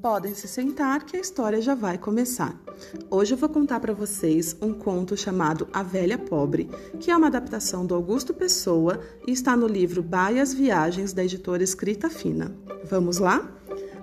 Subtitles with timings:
[0.00, 2.58] Podem se sentar que a história já vai começar.
[3.10, 7.26] Hoje eu vou contar para vocês um conto chamado A Velha Pobre, que é uma
[7.26, 12.56] adaptação do Augusto Pessoa e está no livro Baias Viagens da editora Escrita Fina.
[12.84, 13.46] Vamos lá?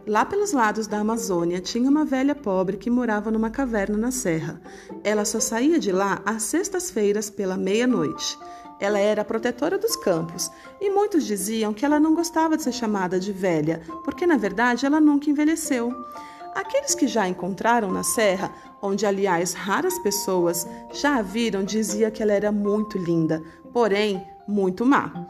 [0.05, 4.61] Lá pelos lados da Amazônia tinha uma velha pobre que morava numa caverna na serra.
[5.03, 8.37] Ela só saía de lá às sextas-feiras pela meia-noite.
[8.79, 12.71] Ela era a protetora dos campos e muitos diziam que ela não gostava de ser
[12.71, 15.91] chamada de velha, porque na verdade ela nunca envelheceu.
[16.53, 18.51] Aqueles que já a encontraram na serra,
[18.81, 24.85] onde aliás raras pessoas já a viram, diziam que ela era muito linda, porém muito
[24.85, 25.27] má.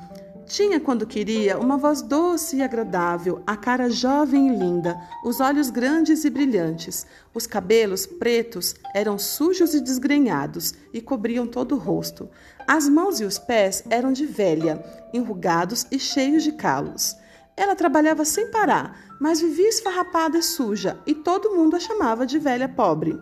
[0.47, 5.69] Tinha, quando queria, uma voz doce e agradável, a cara jovem e linda, os olhos
[5.69, 7.05] grandes e brilhantes.
[7.33, 12.29] Os cabelos pretos eram sujos e desgrenhados e cobriam todo o rosto.
[12.65, 14.81] As mãos e os pés eram de velha,
[15.13, 17.17] enrugados e cheios de calos.
[17.57, 22.39] Ela trabalhava sem parar, mas vivia esfarrapada e suja, e todo mundo a chamava de
[22.39, 23.19] velha pobre.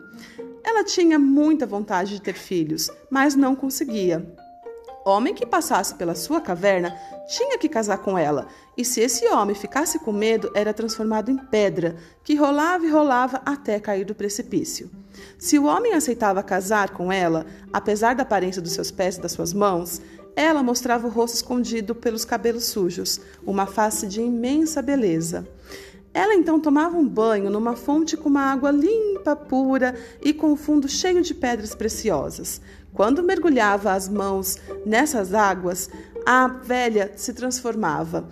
[0.63, 4.44] Ela tinha muita vontade de ter filhos, mas não conseguia.
[5.08, 9.56] Homem que passasse pela sua caverna tinha que casar com ela, e se esse homem
[9.56, 14.89] ficasse com medo, era transformado em pedra, que rolava e rolava até cair do precipício.
[15.38, 19.34] Se o homem aceitava casar com ela, apesar da aparência dos seus pés e das
[19.34, 20.02] suas mãos,
[20.36, 25.47] ela mostrava o rosto escondido pelos cabelos sujos, uma face de imensa beleza.
[26.16, 30.56] Ela então tomava um banho numa fonte com uma água limpa, pura e com o
[30.56, 32.62] fundo cheio de pedras preciosas.
[32.95, 35.89] Quando mergulhava as mãos nessas águas,
[36.25, 38.29] a velha se transformava.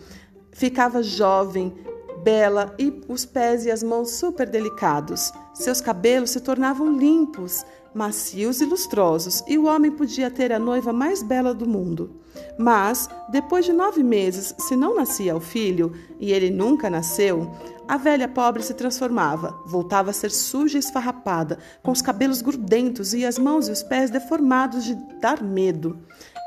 [0.52, 1.76] Ficava jovem,
[2.24, 5.32] bela e os pés e as mãos super delicados.
[5.54, 10.92] Seus cabelos se tornavam limpos, macios e lustrosos, e o homem podia ter a noiva
[10.92, 12.20] mais bela do mundo.
[12.58, 17.52] Mas, depois de nove meses, se não nascia o filho, e ele nunca nasceu,
[17.88, 23.14] a velha pobre se transformava, voltava a ser suja e esfarrapada, com os cabelos grudentos
[23.14, 26.00] e as mãos e os pés deformados de dar medo.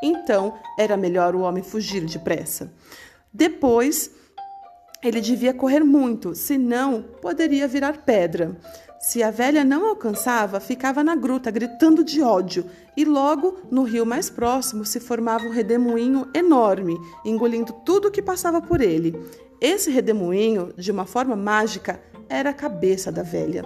[0.02, 2.72] Então era melhor o homem fugir depressa.
[3.32, 4.10] Depois,
[5.02, 8.56] ele devia correr muito, senão poderia virar pedra.
[8.98, 14.06] Se a velha não alcançava, ficava na gruta gritando de ódio, e logo no rio
[14.06, 19.14] mais próximo se formava um redemoinho enorme, engolindo tudo que passava por ele.
[19.60, 23.64] Esse redemoinho, de uma forma mágica, era a cabeça da velha.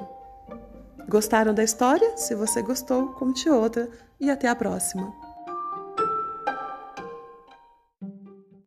[1.09, 2.17] Gostaram da história?
[2.17, 3.89] Se você gostou, conte outra
[4.21, 5.30] e até a próxima.